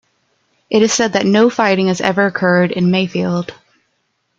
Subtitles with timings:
[0.71, 3.53] It is said that no fighting has ever occurred in Mayfield.